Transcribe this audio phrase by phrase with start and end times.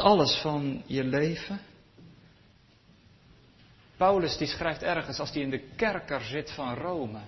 [0.00, 1.60] alles van je leven?
[3.96, 7.20] Paulus die schrijft ergens als hij in de kerker zit van Rome,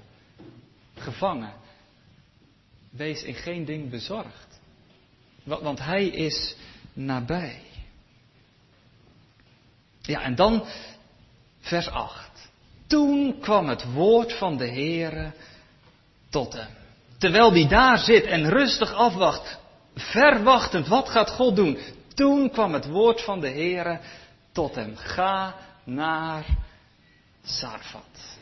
[0.95, 1.53] gevangen.
[2.91, 4.61] Wees in geen ding bezorgd.
[5.45, 6.57] Want hij is
[6.93, 7.63] nabij.
[10.01, 10.67] Ja, en dan
[11.61, 12.51] vers 8.
[12.87, 15.33] Toen kwam het woord van de Heere
[16.31, 16.71] tot hem.
[17.19, 19.59] Terwijl hij daar zit en rustig afwacht,
[19.95, 21.79] verwachtend, wat gaat God doen?
[22.15, 24.01] Toen kwam het woord van de Heere
[24.53, 24.97] tot hem.
[24.97, 26.45] Ga naar
[27.45, 28.39] Sarfat.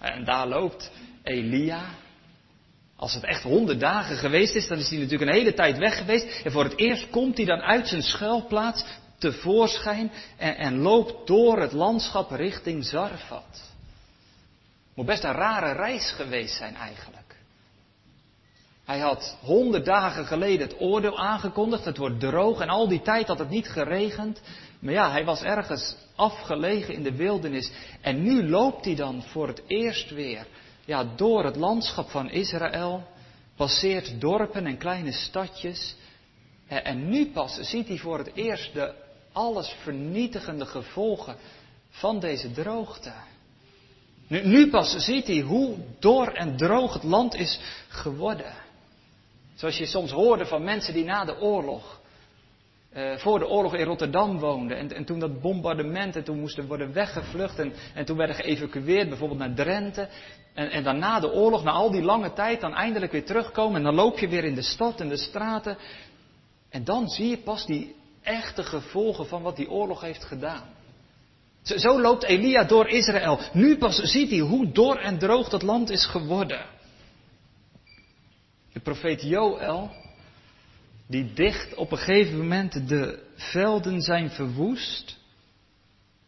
[0.00, 0.90] En daar loopt
[1.22, 1.84] Elia.
[2.96, 5.96] Als het echt honderd dagen geweest is, dan is hij natuurlijk een hele tijd weg
[5.96, 6.42] geweest.
[6.44, 8.84] En voor het eerst komt hij dan uit zijn schuilplaats
[9.18, 13.70] tevoorschijn en, en loopt door het landschap richting Zarfat.
[14.94, 17.21] Moet best een rare reis geweest zijn eigenlijk.
[18.84, 21.84] Hij had honderd dagen geleden het oordeel aangekondigd.
[21.84, 24.40] Het wordt droog en al die tijd had het niet geregend.
[24.78, 27.70] Maar ja, hij was ergens afgelegen in de wildernis.
[28.00, 30.46] En nu loopt hij dan voor het eerst weer
[30.84, 33.02] ja, door het landschap van Israël.
[33.56, 35.96] Passeert dorpen en kleine stadjes.
[36.66, 38.94] En nu pas ziet hij voor het eerst de
[39.32, 41.36] alles vernietigende gevolgen
[41.90, 43.12] van deze droogte.
[44.26, 48.54] Nu, nu pas ziet hij hoe dor en droog het land is geworden.
[49.54, 52.00] Zoals je soms hoorde van mensen die na de oorlog,
[52.96, 54.76] uh, voor de oorlog in Rotterdam woonden.
[54.76, 57.58] En, en, toen dat bombardement, en toen moesten worden weggevlucht.
[57.58, 60.08] En, en toen werden geëvacueerd, bijvoorbeeld naar Drenthe.
[60.54, 63.76] En, en dan na de oorlog, na al die lange tijd, dan eindelijk weer terugkomen.
[63.76, 65.76] En dan loop je weer in de stad en de straten.
[66.70, 70.64] En dan zie je pas die echte gevolgen van wat die oorlog heeft gedaan.
[71.62, 73.38] Zo loopt Elia door Israël.
[73.52, 76.66] Nu pas ziet hij hoe dor en droog dat land is geworden.
[78.72, 79.90] De profeet Joël,
[81.06, 85.18] die dicht op een gegeven moment de velden zijn verwoest,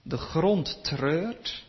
[0.03, 1.65] de grond treurt,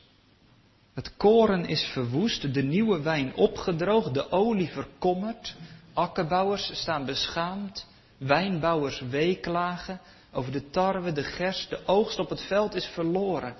[0.94, 5.56] het koren is verwoest, de nieuwe wijn opgedroogd, de olie verkommerd,
[5.94, 7.88] akkerbouwers staan beschaamd,
[8.18, 10.00] wijnbouwers weeklagen,
[10.32, 13.56] over de tarwe, de gerst, de oogst op het veld is verloren,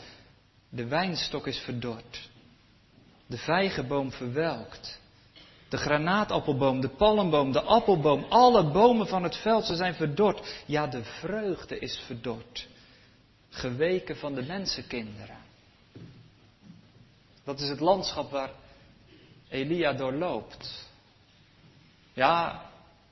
[0.70, 2.30] de wijnstok is verdord,
[3.28, 5.00] de vijgenboom verwelkt,
[5.70, 10.64] de granaatappelboom, de palmboom, de appelboom, alle bomen van het veld, ze zijn verdord.
[10.66, 12.68] Ja, de vreugde is verdord.
[13.50, 15.38] Geweken van de mensenkinderen.
[17.44, 18.50] Dat is het landschap waar
[19.50, 20.90] Elia doorloopt.
[22.14, 22.62] Ja,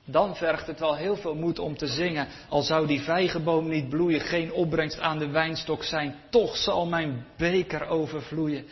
[0.04, 2.28] dan vergt het wel heel veel moed om te zingen.
[2.48, 7.26] Al zou die vijgenboom niet bloeien, geen opbrengst aan de wijnstok zijn, toch zal mijn
[7.36, 8.66] beker overvloeien.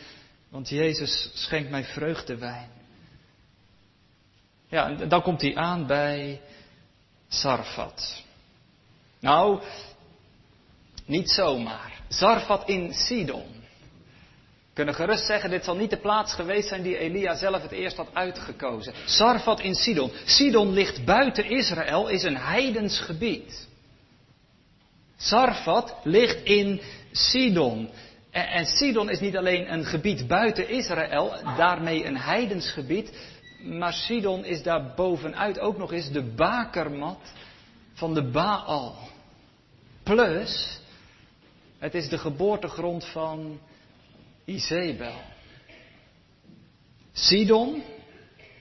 [0.49, 2.82] Want Jezus schenkt mij vreugdewijn.
[4.73, 6.41] Ja, en dan komt hij aan bij
[7.27, 8.23] Sarfat.
[9.19, 9.61] Nou,
[11.05, 12.01] niet zomaar.
[12.07, 13.45] Sarfat in Sidon.
[14.67, 17.71] We kunnen gerust zeggen, dit zal niet de plaats geweest zijn die Elia zelf het
[17.71, 18.93] eerst had uitgekozen.
[19.05, 20.11] Sarfat in Sidon.
[20.25, 23.67] Sidon ligt buiten Israël, is een heidens gebied.
[25.17, 26.81] Sarfat ligt in
[27.11, 27.89] Sidon.
[28.31, 33.11] En Sidon is niet alleen een gebied buiten Israël, daarmee een heidens gebied.
[33.63, 37.33] Maar Sidon is daar bovenuit ook nog eens de bakermat
[37.93, 38.95] van de Baal.
[40.03, 40.79] Plus,
[41.77, 43.59] het is de geboortegrond van
[44.45, 45.13] Izebel.
[47.11, 47.83] Sidon,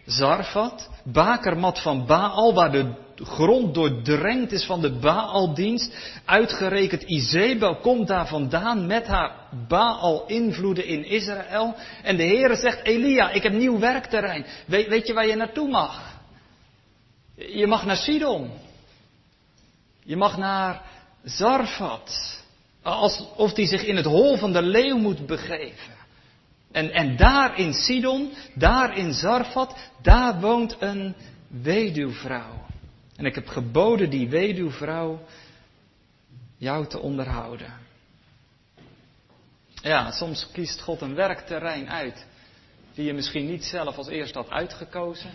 [0.06, 5.94] Zarfat, bakermat van Baal, waar de grond doordrenkt is van de Baaldienst.
[6.24, 9.32] Uitgerekend Izebel komt daar vandaan met haar
[9.68, 11.74] Baal-invloeden in Israël.
[12.02, 14.46] En de Heere zegt, Elia, ik heb nieuw werkterrein.
[14.66, 16.20] Weet, je waar je naartoe mag?
[17.36, 18.50] Je mag naar Sidon.
[20.04, 20.82] Je mag naar
[21.24, 22.40] Zarfat.
[22.82, 25.94] Alsof hij zich in het hol van de leeuw moet begeven.
[26.72, 31.14] En, en daar in Sidon, daar in Zarfat, daar woont een
[31.48, 32.70] weduwvrouw.
[33.16, 35.24] En ik heb geboden die weduwvrouw
[36.56, 37.80] jou te onderhouden.
[39.82, 42.26] Ja, soms kiest God een werkterrein uit
[42.94, 45.32] die je misschien niet zelf als eerst had uitgekozen.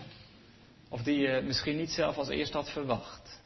[0.88, 3.40] Of die je misschien niet zelf als eerst had verwacht.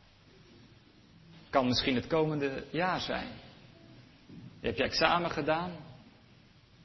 [1.51, 3.29] Kan misschien het komende jaar zijn.
[4.61, 5.77] Je hebt je examen gedaan.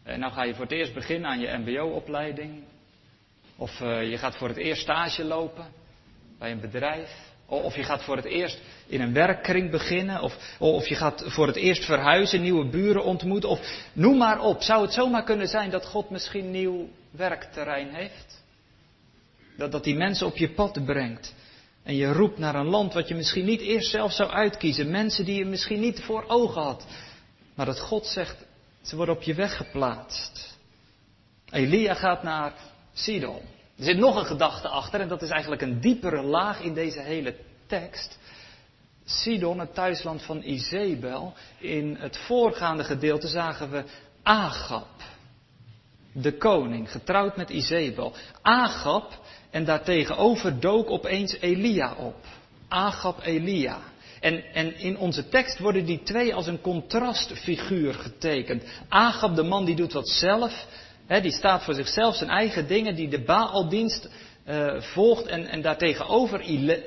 [0.03, 2.63] En nou ga je voor het eerst beginnen aan je MBO-opleiding.
[3.55, 5.67] Of uh, je gaat voor het eerst stage lopen
[6.37, 7.35] bij een bedrijf.
[7.49, 10.21] Of je gaat voor het eerst in een werkkring beginnen.
[10.21, 13.49] Of, of je gaat voor het eerst verhuizen, nieuwe buren ontmoeten.
[13.49, 14.61] Of noem maar op.
[14.61, 18.43] Zou het zomaar kunnen zijn dat God misschien nieuw werkterrein heeft?
[19.57, 21.33] Dat, dat die mensen op je pad brengt.
[21.83, 24.91] En je roept naar een land wat je misschien niet eerst zelf zou uitkiezen.
[24.91, 26.85] Mensen die je misschien niet voor ogen had.
[27.55, 28.45] Maar dat God zegt,
[28.81, 30.57] ze worden op je weg geplaatst.
[31.49, 32.53] Elia gaat naar
[32.93, 33.41] Sidon.
[33.77, 36.99] Er zit nog een gedachte achter en dat is eigenlijk een diepere laag in deze
[36.99, 37.35] hele
[37.67, 38.17] tekst.
[39.05, 41.33] Sidon, het thuisland van Izebel.
[41.57, 43.83] In het voorgaande gedeelte zagen we
[44.23, 44.87] Agab,
[46.11, 48.13] de koning, getrouwd met Izebel.
[48.41, 49.19] Agab,
[49.49, 52.25] en daartegenover dook opeens Elia op.
[52.67, 53.79] Agab Elia.
[54.19, 58.63] En, en, in onze tekst worden die twee als een contrastfiguur getekend.
[58.89, 60.65] Agab, de man die doet wat zelf,
[61.07, 64.09] die staat voor zichzelf zijn eigen dingen, die de Baaldienst
[64.47, 65.25] uh, volgt.
[65.25, 66.39] En, en daartegenover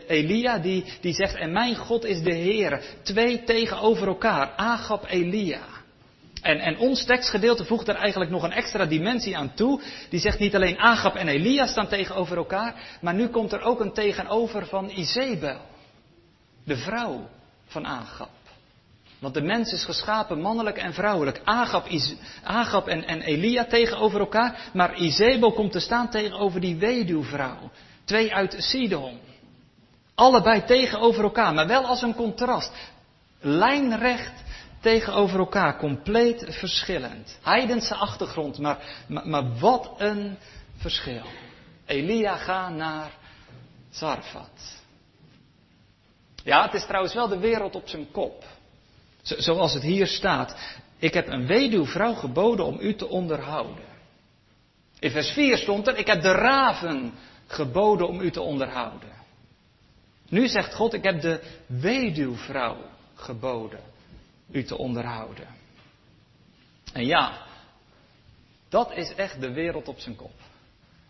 [0.06, 2.82] Elia, die, die zegt, en mijn God is de Heer.
[3.02, 5.60] Twee tegenover elkaar, Agab, Elia.
[6.42, 9.80] En, en ons tekstgedeelte voegt er eigenlijk nog een extra dimensie aan toe.
[10.10, 13.80] Die zegt niet alleen Agab en Elia staan tegenover elkaar, maar nu komt er ook
[13.80, 15.60] een tegenover van Izebel.
[16.64, 17.28] De vrouw
[17.66, 18.39] van Agab.
[19.20, 21.40] Want de mens is geschapen mannelijk en vrouwelijk.
[21.44, 22.14] Agab, Is,
[22.86, 24.70] en, en Elia tegenover elkaar.
[24.72, 27.70] Maar Izebel komt te staan tegenover die weduwvrouw.
[28.04, 29.18] Twee uit Sidon.
[30.14, 32.72] Allebei tegenover elkaar, maar wel als een contrast.
[33.40, 34.42] Lijnrecht
[34.80, 37.38] tegenover elkaar, compleet verschillend.
[37.42, 40.36] Heidense achtergrond, maar, maar, maar wat een
[40.76, 41.24] verschil.
[41.86, 43.10] Elia gaat naar
[43.90, 44.78] Zarfat.
[46.44, 48.44] Ja, het is trouwens wel de wereld op zijn kop.
[49.22, 50.56] Zoals het hier staat.
[50.98, 53.84] Ik heb een weduwvrouw geboden om u te onderhouden.
[54.98, 57.12] In vers 4 stond er, ik heb de raven
[57.46, 59.12] geboden om u te onderhouden.
[60.28, 62.76] Nu zegt God, ik heb de weduwvrouw
[63.14, 63.80] geboden
[64.50, 65.46] u te onderhouden.
[66.92, 67.46] En ja,
[68.68, 70.34] dat is echt de wereld op zijn kop.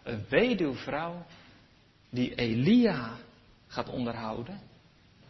[0.02, 1.26] Een weduwvrouw
[2.10, 3.16] die Elia
[3.66, 4.60] gaat onderhouden.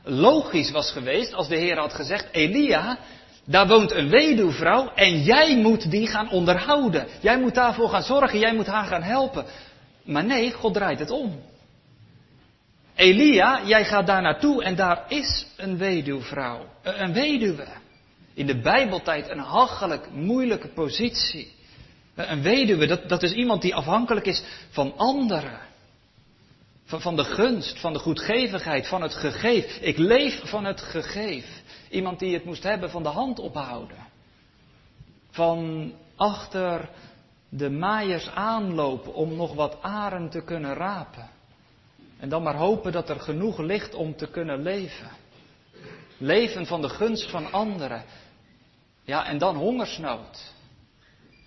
[0.03, 2.99] Logisch was geweest als de Heer had gezegd, Elia,
[3.45, 7.07] daar woont een weduwvrouw en jij moet die gaan onderhouden.
[7.21, 9.45] Jij moet daarvoor gaan zorgen, jij moet haar gaan helpen.
[10.05, 11.41] Maar nee, God draait het om.
[12.95, 16.67] Elia, jij gaat daar naartoe en daar is een weduwvrouw.
[16.83, 17.67] Een weduwe
[18.35, 21.53] in de Bijbeltijd een hachelijk, moeilijke positie.
[22.15, 25.59] Een weduwe, dat, dat is iemand die afhankelijk is van anderen.
[26.91, 29.79] Van, van de gunst, van de goedgevigheid, van het gegeef.
[29.81, 31.63] Ik leef van het gegeef.
[31.91, 34.07] Iemand die het moest hebben van de hand ophouden.
[35.31, 36.89] Van achter
[37.49, 41.31] de maaiers aanlopen om nog wat aren te kunnen rapen.
[42.19, 45.11] En dan maar hopen dat er genoeg ligt om te kunnen leven.
[46.19, 48.05] Leven van de gunst van anderen.
[49.05, 50.53] Ja, en dan hongersnood.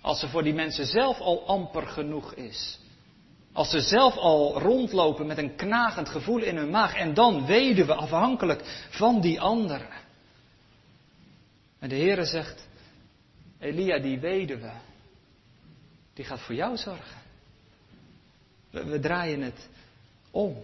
[0.02, 2.82] Als er voor die mensen zelf al amper genoeg is.
[3.54, 6.94] Als ze zelf al rondlopen met een knagend gevoel in hun maag.
[6.94, 9.88] En dan weten we afhankelijk van die anderen.
[11.78, 12.68] En de Heere zegt,
[13.58, 14.72] Elia die weduwe,
[16.14, 17.18] die gaat voor jou zorgen.
[18.70, 19.68] We, we draaien het
[20.30, 20.56] om.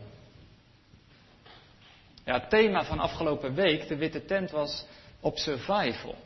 [2.24, 4.84] Ja, het thema van afgelopen week, de witte tent, was
[5.20, 6.16] op survival.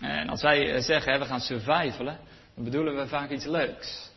[0.00, 2.18] En als wij eh, zeggen, we gaan survivalen,
[2.54, 4.12] dan bedoelen we vaak iets leuks.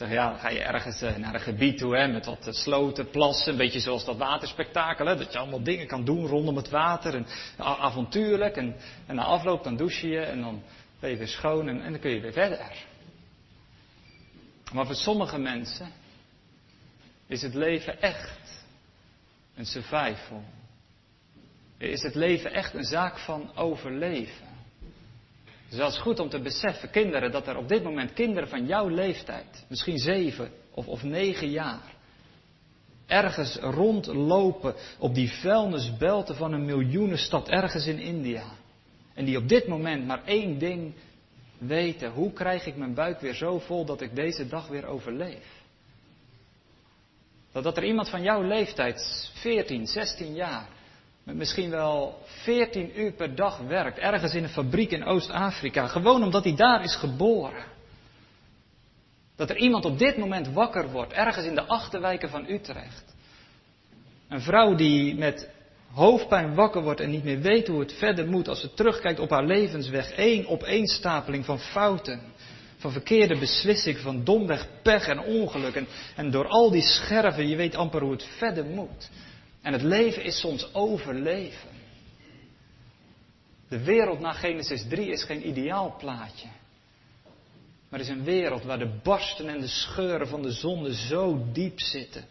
[0.00, 2.52] Zeg ja, dan ga je ergens eh, naar een gebied toe hè, met wat eh,
[2.52, 5.06] sloten, plassen, een beetje zoals dat waterspektakel.
[5.06, 7.26] Hè, dat je allemaal dingen kan doen rondom het water en
[7.56, 8.56] avontuurlijk.
[8.56, 8.76] En,
[9.06, 10.62] en na afloop dan douche je en dan
[11.00, 12.84] ben je weer schoon en, en dan kun je weer verder.
[14.72, 15.92] Maar voor sommige mensen
[17.26, 18.64] is het leven echt
[19.54, 20.44] een survival.
[21.78, 24.49] Is het leven echt een zaak van overleven.
[25.70, 28.66] Is wel eens goed om te beseffen, kinderen, dat er op dit moment kinderen van
[28.66, 31.94] jouw leeftijd, misschien zeven of, of negen jaar,
[33.06, 38.44] ergens rondlopen op die vuilnisbelten van een miljoenenstad ergens in India.
[39.14, 40.94] En die op dit moment maar één ding
[41.58, 42.10] weten.
[42.10, 45.46] Hoe krijg ik mijn buik weer zo vol dat ik deze dag weer overleef?
[47.52, 50.68] Dat, dat er iemand van jouw leeftijd, 14, 16 jaar,
[51.24, 56.22] met misschien wel 14 uur per dag werkt, ergens in een fabriek in Oost-Afrika, gewoon
[56.22, 57.64] omdat hij daar is geboren.
[59.36, 63.14] Dat er iemand op dit moment wakker wordt, ergens in de achterwijken van Utrecht.
[64.28, 65.48] Een vrouw die met
[65.92, 69.30] hoofdpijn wakker wordt en niet meer weet hoe het verder moet als ze terugkijkt op
[69.30, 70.12] haar levensweg.
[70.16, 72.20] Eén opeenstapeling van fouten,
[72.76, 75.74] van verkeerde beslissingen, van domweg pech en ongeluk.
[75.74, 75.86] En,
[76.16, 79.10] en door al die scherven, je weet amper hoe het verder moet.
[79.62, 81.68] En het leven is soms overleven.
[83.68, 86.48] De wereld na Genesis 3 is geen ideaal plaatje.
[87.88, 91.80] Maar is een wereld waar de barsten en de scheuren van de zonde zo diep
[91.80, 92.24] zitten.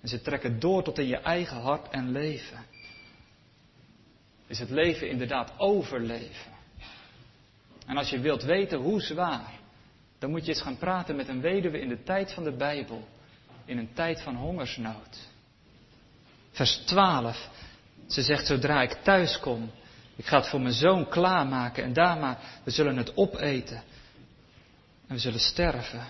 [0.00, 2.64] En ze trekken door tot in je eigen hart en leven.
[4.46, 6.52] Is het leven inderdaad overleven?
[7.86, 9.60] En als je wilt weten hoe zwaar,
[10.18, 13.08] dan moet je eens gaan praten met een weduwe in de tijd van de Bijbel.
[13.64, 15.31] In een tijd van hongersnood.
[16.52, 17.48] Vers 12.
[18.08, 19.70] Ze zegt, zodra ik thuis kom,
[20.16, 23.82] ik ga het voor mijn zoon klaarmaken en daarna, we zullen het opeten.
[25.06, 26.06] En we zullen sterven.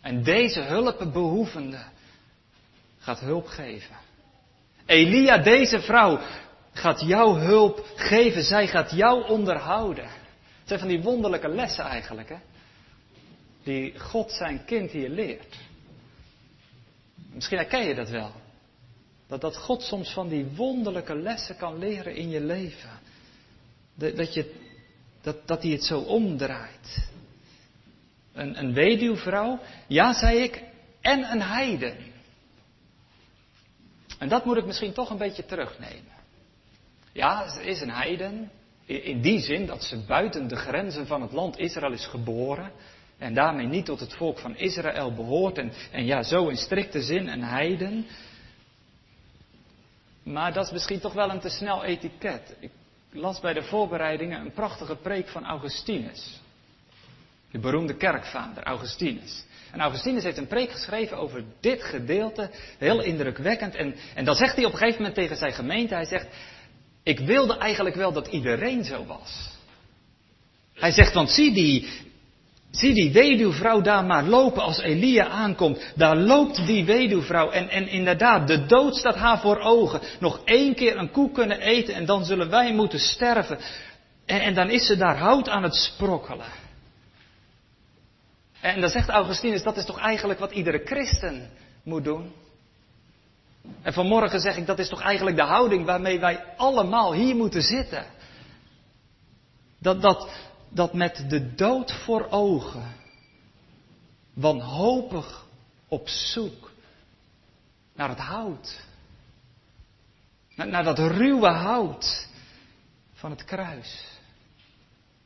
[0.00, 1.84] En deze hulpbehoevende
[2.98, 3.96] gaat hulp geven.
[4.86, 6.20] Elia, deze vrouw,
[6.72, 8.42] gaat jou hulp geven.
[8.42, 10.04] Zij gaat jou onderhouden.
[10.04, 12.36] Het zijn van die wonderlijke lessen eigenlijk, hè?
[13.62, 15.56] Die God zijn kind hier leert.
[17.34, 18.32] Misschien herken je dat wel.
[19.26, 23.00] Dat, dat God soms van die wonderlijke lessen kan leren in je leven.
[23.94, 24.54] Dat, je,
[25.20, 27.08] dat, dat hij het zo omdraait.
[28.32, 30.62] Een, een weduwvrouw, ja zei ik,
[31.00, 31.96] en een heiden.
[34.18, 36.12] En dat moet ik misschien toch een beetje terugnemen.
[37.12, 38.50] Ja, ze is een heiden.
[38.86, 42.72] In die zin dat ze buiten de grenzen van het land Israël is geboren.
[43.22, 45.58] En daarmee niet tot het volk van Israël behoort.
[45.58, 45.72] En,
[46.04, 48.06] ja, zo in strikte zin een heiden.
[50.22, 52.56] Maar dat is misschien toch wel een te snel etiket.
[52.60, 52.70] Ik
[53.12, 56.40] las bij de voorbereidingen een prachtige preek van Augustinus.
[57.50, 59.44] De beroemde kerkvader, Augustinus.
[59.72, 63.74] En Augustinus heeft een preek geschreven over dit gedeelte, heel indrukwekkend.
[63.74, 66.26] En, en dan zegt hij op een gegeven moment tegen zijn gemeente, hij zegt,
[67.02, 69.50] ik wilde eigenlijk wel dat iedereen zo was.
[70.74, 71.88] Hij zegt, want zie die,
[72.72, 75.92] zie die weduwvrouw daar maar lopen als Elia aankomt.
[75.94, 80.00] Daar loopt die weduwvrouw en, en inderdaad, de dood staat haar voor ogen.
[80.20, 83.58] Nog één keer een koe kunnen eten en dan zullen wij moeten sterven.
[84.26, 86.46] En, en dan is ze daar hout aan het sprokkelen.
[88.60, 91.50] En dan zegt Augustinus, dat is toch eigenlijk wat iedere christen
[91.82, 92.32] moet doen?
[93.82, 97.62] En vanmorgen zeg ik, dat is toch eigenlijk de houding waarmee wij allemaal hier moeten
[97.62, 98.04] zitten.
[99.78, 100.28] Dat, dat,
[100.74, 102.94] dat met de dood voor ogen,
[104.32, 105.46] wanhopig
[105.88, 106.70] op zoek
[107.94, 108.80] naar het hout.
[110.54, 112.28] Naar, naar dat ruwe hout
[113.12, 114.04] van het kruis.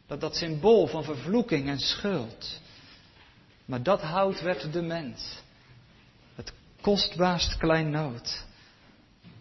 [0.07, 2.61] Dat, dat symbool van vervloeking en schuld.
[3.65, 5.39] Maar dat hout werd de mens.
[6.35, 8.45] Het kostbaarst kleinood.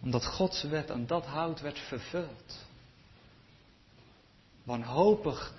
[0.02, 2.64] Omdat Gods wet aan dat hout werd vervuld.
[4.62, 5.54] Wanhopig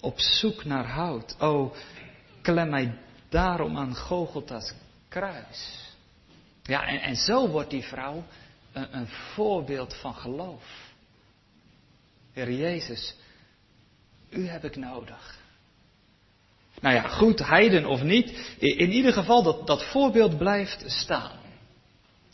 [0.00, 1.36] op zoek naar hout.
[1.40, 1.74] O,
[2.42, 4.72] klem mij daarom aan Gogolta's
[5.08, 5.86] kruis.
[6.62, 8.24] Ja, en, en zo wordt die vrouw
[8.72, 10.64] een, een voorbeeld van geloof.
[12.32, 13.14] Heer Jezus,
[14.30, 15.38] u heb ik nodig.
[16.80, 18.56] Nou ja, goed, heiden of niet.
[18.58, 21.38] In ieder geval, dat, dat voorbeeld blijft staan.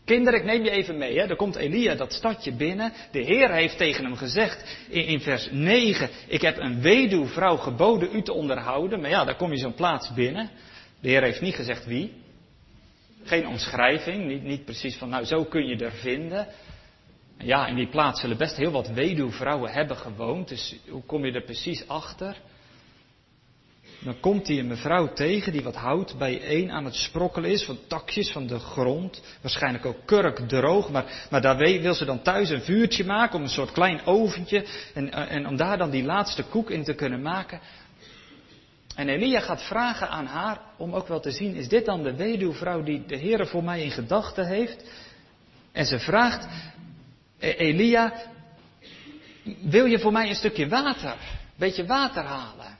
[0.04, 1.18] Kinderen, ik neem je even mee.
[1.18, 1.26] Hè.
[1.26, 2.92] Er komt Elia dat stadje binnen.
[3.10, 8.22] De Heer heeft tegen hem gezegd in, vers 9: Ik heb een weduwvrouw geboden u
[8.22, 9.00] te onderhouden.
[9.00, 10.50] Maar ja, daar kom je zo'n plaats binnen.
[11.00, 12.12] De Heer heeft niet gezegd wie.
[13.22, 14.26] Geen omschrijving.
[14.26, 16.46] Niet, niet precies van, nou, zo kun je er vinden.
[17.38, 20.48] Ja, in die plaats zullen best heel wat weduwvrouwen hebben gewoond.
[20.48, 22.36] Dus hoe kom je er precies achter?
[24.04, 27.78] Dan komt hij een mevrouw tegen die wat hout bijeen aan het sprokkelen is, van
[27.88, 29.22] takjes van de grond.
[29.40, 33.48] Waarschijnlijk ook kurkdroog, maar, maar daar wil ze dan thuis een vuurtje maken om een
[33.48, 34.64] soort klein oventje.
[34.94, 37.60] En, en om daar dan die laatste koek in te kunnen maken.
[38.94, 42.14] En Elia gaat vragen aan haar om ook wel te zien, is dit dan de
[42.14, 44.84] weduwvrouw die de Heer voor mij in gedachten heeft?
[45.72, 46.46] En ze vraagt,
[47.38, 48.12] e-, Elia,
[49.60, 51.16] wil je voor mij een stukje water, een
[51.56, 52.73] beetje water halen?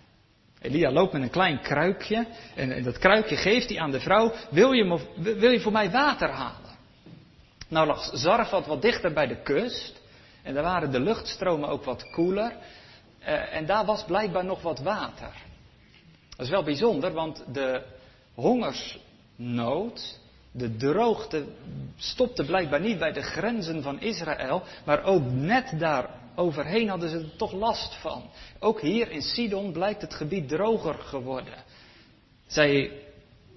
[0.65, 2.27] Elia loopt met een klein kruikje.
[2.55, 4.33] En, dat kruikje geeft hij aan de vrouw.
[4.51, 6.73] Wil je, wil je voor mij water halen?
[7.69, 10.03] Nou lag Zarfat wat dichter bij de kust.
[10.43, 12.53] En daar waren de luchtstromen ook wat koeler.
[13.21, 15.33] Uh, en daar was blijkbaar nog wat water.
[16.37, 17.83] Dat is wel bijzonder, want de
[18.35, 20.19] hongersnood,
[20.53, 21.45] de droogte,
[21.97, 27.17] stopte blijkbaar niet bij de grenzen van Israël, maar ook net daar overheen hadden ze
[27.17, 28.23] er toch last van.
[28.59, 31.55] Ook hier in Sidon blijkt het gebied droger geworden.
[32.47, 32.91] Zij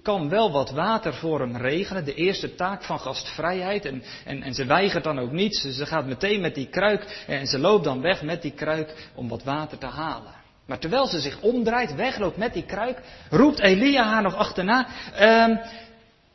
[0.02, 3.84] kan wel wat water voor hem regelen, de eerste taak van gastvrijheid.
[3.84, 5.60] En, en, en ze weigert dan ook niets.
[5.60, 9.28] Ze gaat meteen met die kruik en ze loopt dan weg met die kruik om
[9.28, 10.32] wat water te halen.
[10.66, 15.56] Maar terwijl ze zich omdraait, wegloopt met die kruik, roept Elia haar nog achterna: ehm,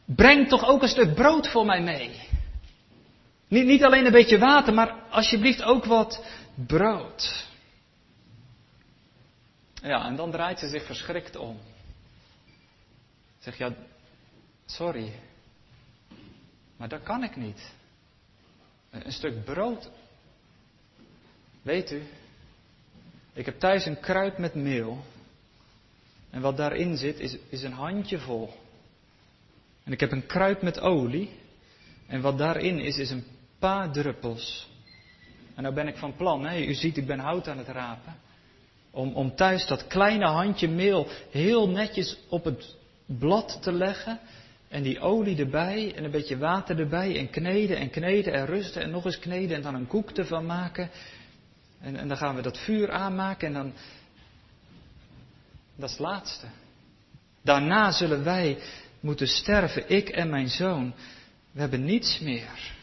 [0.05, 2.19] Breng toch ook een stuk brood voor mij mee.
[3.53, 7.47] Niet, niet alleen een beetje water, maar alsjeblieft ook wat brood.
[9.73, 11.59] Ja, en dan draait ze zich verschrikt om.
[13.39, 13.73] Zeg ja,
[14.65, 15.11] sorry.
[16.77, 17.71] Maar dat kan ik niet.
[18.89, 19.89] Een stuk brood.
[21.61, 22.03] Weet u,
[23.33, 25.05] ik heb thuis een kruid met meel.
[26.29, 28.53] En wat daarin zit is, is een handje vol.
[29.83, 31.29] En ik heb een kruid met olie.
[32.07, 33.32] En wat daarin is, is een
[33.63, 34.69] paar druppels.
[35.55, 36.61] En nou ben ik van plan, hè?
[36.61, 38.15] u ziet, ik ben hout aan het rapen.
[38.91, 44.19] Om, om thuis dat kleine handje meel heel netjes op het blad te leggen.
[44.69, 48.81] En die olie erbij en een beetje water erbij en kneden en kneden en rusten
[48.81, 50.89] en nog eens kneden en dan een koek ervan maken.
[51.81, 53.73] En, en dan gaan we dat vuur aanmaken en dan.
[55.75, 56.45] Dat is het laatste.
[57.41, 58.57] Daarna zullen wij
[58.99, 60.93] moeten sterven, ik en mijn zoon.
[61.51, 62.81] We hebben niets meer.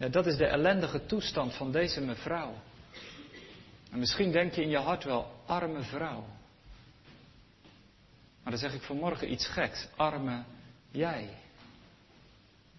[0.00, 2.54] Ja, dat is de ellendige toestand van deze mevrouw.
[3.90, 6.24] En misschien denk je in je hart wel, arme vrouw.
[8.42, 9.88] Maar dan zeg ik vanmorgen iets geks.
[9.96, 10.44] Arme
[10.90, 11.28] jij.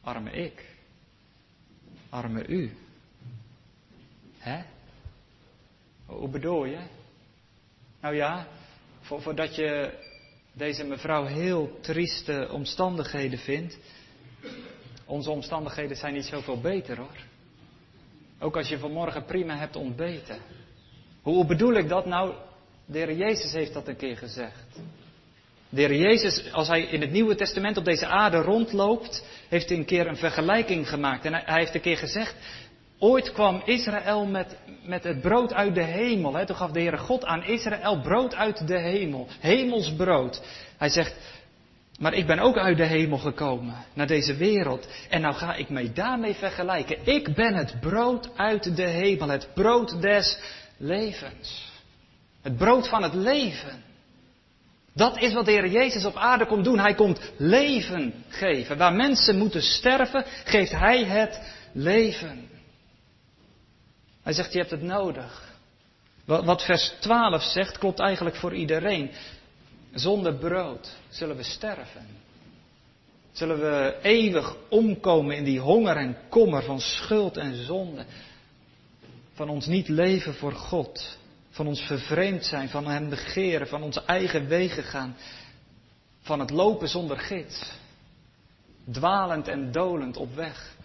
[0.01, 0.65] Arme ik.
[2.09, 2.77] Arme u.
[4.37, 4.63] Hè?
[6.05, 6.79] Hoe bedoel je?
[7.99, 8.47] Nou ja,
[9.01, 9.99] voordat je
[10.53, 13.77] deze mevrouw heel trieste omstandigheden vindt.
[15.11, 17.17] Onze omstandigheden zijn niet zoveel beter hoor.
[18.39, 20.37] Ook als je vanmorgen prima hebt ontbeten.
[21.21, 22.33] Hoe bedoel ik dat nou?
[22.85, 24.79] De Heer Jezus heeft dat een keer gezegd.
[25.69, 29.85] De Heer Jezus, als hij in het Nieuwe Testament op deze aarde rondloopt, heeft een
[29.85, 31.25] keer een vergelijking gemaakt.
[31.25, 32.35] En hij heeft een keer gezegd,
[32.99, 36.33] ooit kwam Israël met, met het brood uit de hemel.
[36.33, 36.45] Hè?
[36.45, 39.27] Toen gaf de Heere God aan Israël brood uit de hemel.
[39.39, 40.41] Hemels brood.
[40.77, 41.15] Hij zegt,
[42.00, 44.88] maar ik ben ook uit de hemel gekomen, naar deze wereld.
[45.10, 46.98] En nou ga ik mij daarmee vergelijken.
[47.03, 50.39] Ik ben het brood uit de hemel, het brood des
[50.77, 51.69] levens.
[52.41, 53.83] Het brood van het leven.
[54.93, 56.79] Dat is wat de Heer Jezus op aarde komt doen.
[56.79, 58.77] Hij komt leven geven.
[58.77, 61.41] Waar mensen moeten sterven, geeft Hij het
[61.74, 62.50] leven.
[64.24, 65.50] Hij zegt, je hebt het nodig.
[66.25, 69.11] Wat vers 12 zegt, klopt eigenlijk voor iedereen.
[69.93, 72.07] Zonder brood zullen we sterven.
[73.31, 78.05] Zullen we eeuwig omkomen in die honger en kommer van schuld en zonde.
[79.33, 81.17] Van ons niet leven voor God.
[81.49, 85.15] Van ons vervreemd zijn, van Hem begeren, van onze eigen wegen gaan.
[86.21, 87.71] Van het lopen zonder gids.
[88.91, 90.75] Dwalend en dolend op weg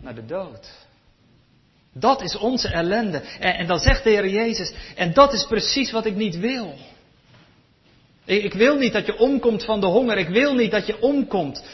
[0.00, 0.86] naar de dood.
[1.92, 3.18] Dat is onze ellende.
[3.20, 6.74] En, en dan zegt de Heer Jezus, en dat is precies wat ik niet wil.
[8.26, 10.18] Ik wil niet dat je omkomt van de honger.
[10.18, 11.64] Ik wil niet dat je omkomt.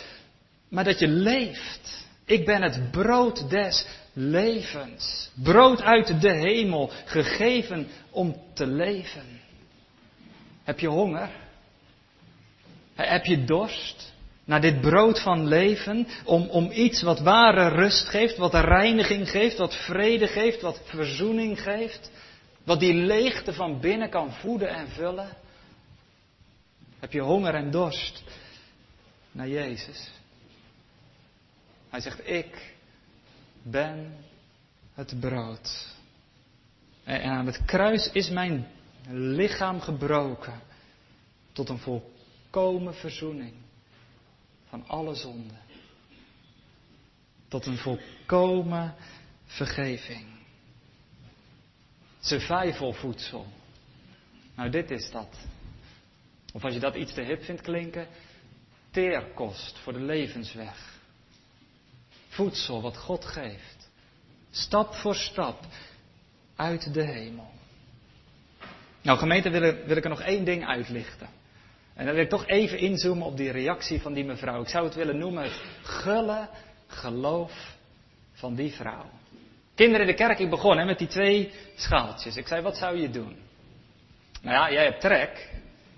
[0.69, 2.07] Maar dat je leeft.
[2.27, 5.31] Ik ben het brood des levens.
[5.35, 6.91] Brood uit de hemel.
[7.05, 9.41] Gegeven om te leven.
[10.65, 11.31] Heb je honger?
[12.95, 14.13] Heb je dorst?
[14.45, 19.59] Naar dit brood van leven, om, om iets wat ware rust geeft, wat reiniging geeft,
[19.59, 22.11] wat vrede geeft, wat verzoening geeft,
[22.65, 25.29] wat die leegte van binnen kan voeden en vullen.
[27.03, 28.23] Heb je honger en dorst
[29.33, 30.11] naar Jezus?
[31.89, 32.75] Hij zegt, ik
[33.63, 34.17] ben
[34.95, 35.95] het brood.
[37.05, 38.67] En aan het kruis is mijn
[39.11, 40.61] lichaam gebroken
[41.53, 43.55] tot een volkomen verzoening
[44.69, 45.61] van alle zonden.
[47.49, 48.95] Tot een volkomen
[49.45, 50.27] vergeving.
[52.21, 53.47] Survival voedsel.
[54.55, 55.37] Nou, dit is dat.
[56.53, 58.07] Of als je dat iets te hip vindt klinken,
[58.91, 61.01] teerkost voor de levensweg.
[62.29, 63.91] Voedsel wat God geeft.
[64.51, 65.65] Stap voor stap
[66.57, 67.51] uit de hemel.
[69.03, 71.29] Nou, gemeente, wil ik, wil ik er nog één ding uitlichten.
[71.95, 74.63] En dan wil ik toch even inzoomen op die reactie van die mevrouw.
[74.63, 76.49] Ik zou het willen noemen het gulle
[76.87, 77.77] geloof
[78.33, 79.11] van die vrouw.
[79.75, 82.37] Kinderen in de kerk, ik begon hè, met die twee schaaltjes.
[82.37, 83.37] Ik zei, wat zou je doen?
[84.43, 85.51] Nou ja, jij hebt trek.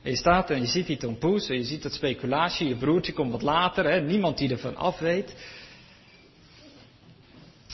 [0.05, 2.69] Je staat en je ziet die tompoes en je ziet dat speculatie.
[2.69, 5.35] Je broertje komt wat later, hè, niemand die ervan af weet.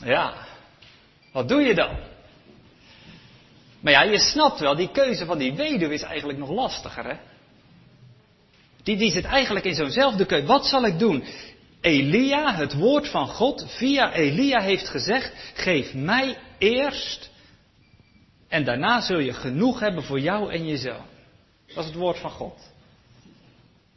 [0.05, 0.35] Ja,
[1.33, 1.97] wat doe je dan?
[3.81, 7.17] Maar ja, je snapt wel, die keuze van die weduwe is eigenlijk nog lastiger, hè?
[8.83, 10.47] Die, die zit eigenlijk in zo'nzelfde keuze.
[10.47, 11.25] Wat zal ik doen?
[11.81, 17.31] Elia, het woord van God, via Elia heeft gezegd: geef mij eerst
[18.49, 21.10] en daarna zul je genoeg hebben voor jou en je zoon.
[21.75, 22.59] Dat is het woord van God.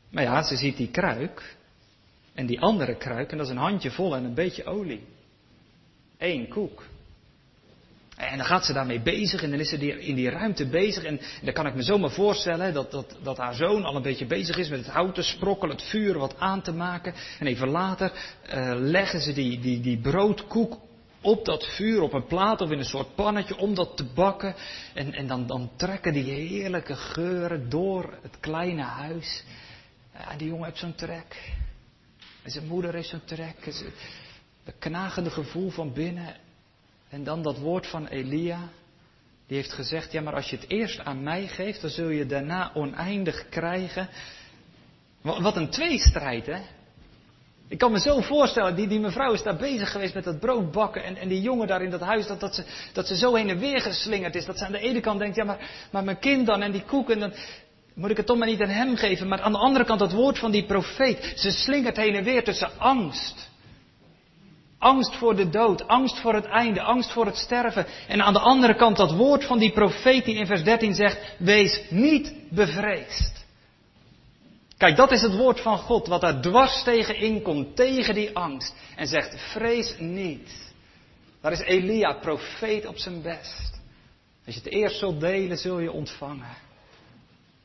[0.10, 1.56] Maar ja, ze ziet die kruik
[2.34, 5.04] en die andere kruik en dat is een handje vol en een beetje olie.
[6.18, 6.84] Eén koek.
[8.18, 11.04] En dan gaat ze daarmee bezig en dan is ze in die ruimte bezig.
[11.04, 14.26] En, dan kan ik me zomaar voorstellen dat, dat, dat haar zoon al een beetje
[14.26, 17.14] bezig is met het hout te sprokkelen, het vuur wat aan te maken.
[17.40, 20.78] En even later uh, leggen ze die, die, die broodkoek
[21.24, 24.56] op dat vuur, op een plaat of in een soort pannetje om dat te bakken.
[24.94, 29.44] En, en dan, dan trekken die heerlijke geuren door het kleine huis.
[30.14, 31.54] Ja, die jongen heeft zo'n trek.
[32.44, 33.56] En zijn moeder heeft zo'n trek.
[34.64, 36.36] Het knagende gevoel van binnen.
[37.10, 38.70] En dan dat woord van Elia.
[39.48, 42.26] Die heeft gezegd, ja maar als je het eerst aan mij geeft, dan zul je
[42.26, 44.10] daarna oneindig krijgen.
[45.22, 46.62] Wat een tweestrijd, hè?
[47.68, 50.72] Ik kan me zo voorstellen, die, die mevrouw is daar bezig geweest met dat brood
[50.72, 51.04] bakken.
[51.04, 53.50] En, en die jongen daar in dat huis, dat, dat, ze, dat ze zo heen
[53.50, 54.46] en weer geslingerd is.
[54.46, 56.84] Dat ze aan de ene kant denkt, ja maar, maar mijn kind dan en die
[56.84, 57.10] koek.
[57.10, 57.34] En dan
[57.94, 59.28] moet ik het toch maar niet aan hem geven.
[59.28, 61.34] Maar aan de andere kant dat woord van die profeet.
[61.36, 63.52] Ze slingert heen en weer tussen angst.
[64.80, 67.86] Angst voor de dood, angst voor het einde, angst voor het sterven.
[68.08, 71.36] En aan de andere kant dat woord van die profeet die in vers 13 zegt,
[71.38, 73.43] wees niet bevreesd.
[74.84, 78.76] Kijk, dat is het woord van God, wat daar dwars tegen inkomt, tegen die angst.
[78.96, 80.74] En zegt, vrees niet.
[81.42, 83.82] Daar is Elia, profeet op zijn best.
[84.46, 86.56] Als je het eerst zult delen, zul je ontvangen.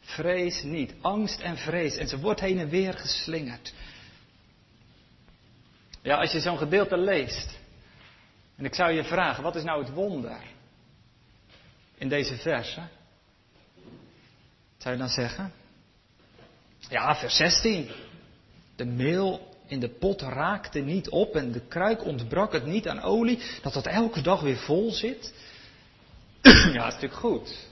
[0.00, 1.96] Vrees niet, angst en vrees.
[1.96, 3.74] En ze wordt heen en weer geslingerd.
[6.02, 7.58] Ja, als je zo'n gedeelte leest.
[8.56, 10.40] En ik zou je vragen, wat is nou het wonder
[11.94, 12.88] in deze versen?
[14.76, 15.52] Zou je dan zeggen?
[16.78, 17.90] Ja, vers 16.
[18.76, 23.02] De meel in de pot raakte niet op en de kruik ontbrak het niet aan
[23.02, 25.34] olie, dat dat elke dag weer vol zit.
[26.42, 27.66] ja, dat is natuurlijk goed.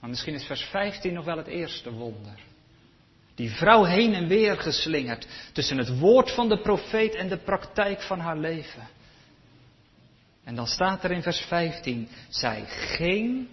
[0.00, 2.38] Maar misschien is vers 15 nog wel het eerste wonder.
[3.34, 8.02] Die vrouw heen en weer geslingerd tussen het woord van de profeet en de praktijk
[8.02, 8.88] van haar leven.
[10.44, 13.48] En dan staat er in vers 15, zij ging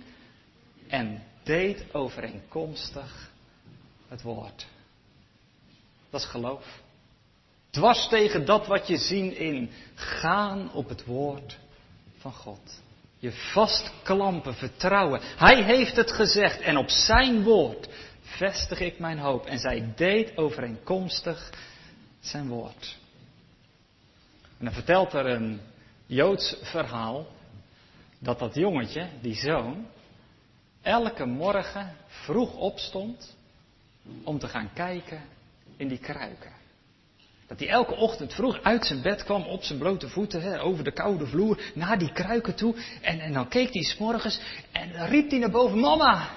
[0.88, 3.32] en deed overeenkomstig
[4.08, 4.68] het woord.
[6.10, 6.82] Dat is geloof.
[7.70, 9.72] Dwars tegen dat wat je zien in.
[9.96, 11.58] Gaan op het woord
[12.18, 12.82] van God.
[13.20, 15.22] Je vastklampen, vertrouwen.
[15.24, 17.88] Hij heeft het gezegd en op zijn woord
[18.22, 19.46] vestig ik mijn hoop.
[19.46, 21.54] En zij deed overeenkomstig
[22.20, 22.98] zijn woord.
[24.58, 25.62] En dan vertelt er een
[26.06, 27.28] Joods verhaal
[28.20, 29.88] dat dat jongetje, die zoon,
[30.82, 33.37] elke morgen vroeg opstond
[34.24, 35.22] om te gaan kijken
[35.78, 36.52] in die kruiken.
[37.48, 40.84] Dat hij elke ochtend vroeg uit zijn bed kwam op zijn blote voeten, hè, over
[40.84, 42.76] de koude vloer, naar die kruiken toe.
[43.02, 44.40] En, en dan keek hij s'morgens
[44.72, 46.30] en dan riep hij naar boven, mama,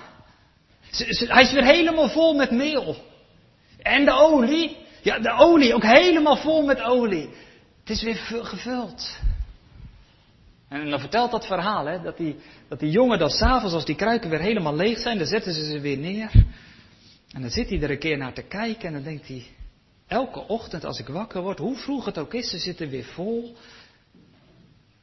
[0.90, 2.96] hij is weer helemaal vol met meel.
[3.83, 7.28] En de olie, ja de olie, ook helemaal vol met olie.
[7.80, 9.18] Het is weer gevuld.
[10.68, 12.37] En dan vertelt dat verhaal, hè, dat, die,
[12.68, 15.64] dat die jongen dan s'avonds, als die kruiken weer helemaal leeg zijn, dan zetten ze
[15.64, 16.30] ze weer neer.
[17.31, 19.47] En dan zit hij er een keer naar te kijken en dan denkt hij,
[20.07, 23.57] elke ochtend als ik wakker word, hoe vroeg het ook is, ze zitten weer vol.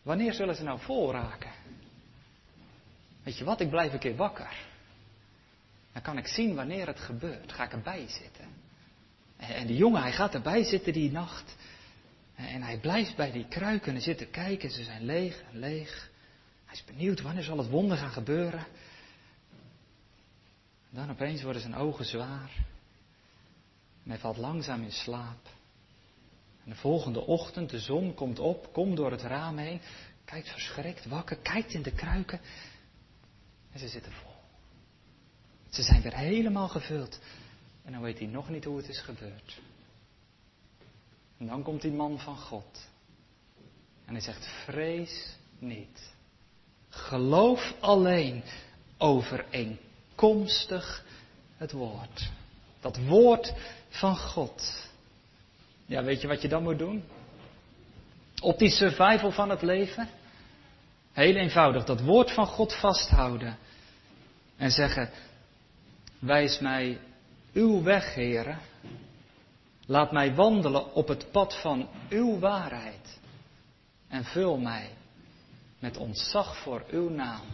[0.01, 1.51] Wanneer zullen ze nou vol raken?
[3.23, 4.65] Weet je wat, ik blijf een keer wakker.
[5.93, 7.51] Dan kan ik zien wanneer het gebeurt.
[7.51, 8.45] Ga ik erbij zitten.
[9.37, 11.55] En die jongen, hij gaat erbij zitten die nacht.
[12.35, 14.71] En hij blijft bij die kruiken en zitten kijken.
[14.71, 16.09] Ze zijn leeg en leeg.
[16.65, 18.65] Hij is benieuwd wanneer zal het wonder gaan gebeuren.
[20.97, 22.65] Dan opeens worden zijn ogen zwaar.
[24.03, 25.49] En hij valt langzaam in slaap.
[26.63, 29.81] En de volgende ochtend, de zon komt op, komt door het raam heen,
[30.25, 32.39] kijkt verschrikt wakker, kijkt in de kruiken.
[33.71, 34.31] En ze zitten vol.
[35.69, 37.19] Ze zijn weer helemaal gevuld.
[37.83, 39.61] En dan weet hij nog niet hoe het is gebeurd.
[41.37, 42.89] En dan komt die man van God.
[44.05, 46.13] En hij zegt, vrees niet.
[46.89, 48.43] Geloof alleen
[48.97, 49.86] overeenkomstig
[50.17, 51.03] komstig
[51.57, 52.29] het woord.
[52.79, 53.53] Dat woord
[53.89, 54.87] van God.
[55.85, 57.03] Ja, weet je wat je dan moet doen?
[58.41, 60.09] Op die survival van het leven?
[61.11, 63.57] Heel eenvoudig, dat woord van God vasthouden.
[64.57, 65.09] En zeggen,
[66.19, 66.99] wijs mij
[67.53, 68.59] uw weg, heren.
[69.85, 73.19] Laat mij wandelen op het pad van uw waarheid.
[74.07, 74.89] En vul mij
[75.79, 77.45] met ontzag voor uw naam.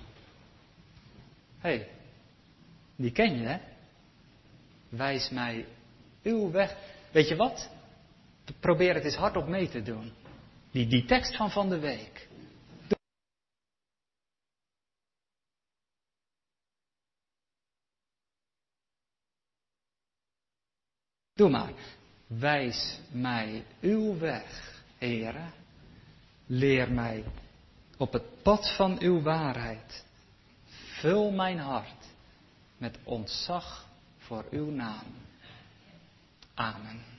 [1.60, 1.90] Hé, hey,
[2.96, 3.58] die ken je, hè?
[4.90, 5.66] Wijs mij
[6.24, 6.78] uw weg.
[7.12, 7.70] Weet je wat?
[8.60, 10.12] Probeer het eens hardop mee te doen.
[10.72, 12.28] Die, die tekst van van de week.
[21.34, 21.74] Doe maar.
[22.28, 25.54] Wijs mij uw weg, heren.
[26.46, 27.24] Leer mij
[27.98, 30.06] op het pad van uw waarheid.
[31.00, 32.03] Vul mijn hart
[32.84, 35.06] met ontzag voor uw naam.
[36.54, 37.13] Amen.